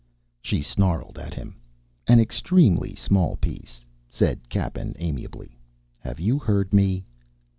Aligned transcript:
She 0.41 0.63
snarled 0.63 1.19
at 1.19 1.35
him. 1.35 1.57
"An 2.07 2.19
extremely 2.19 2.95
small 2.95 3.35
piece," 3.35 3.85
said 4.09 4.49
Cappen 4.49 4.95
amiably. 4.97 5.59
"Have 5.99 6.19
you 6.19 6.39
heard 6.39 6.73
me?" 6.73 7.05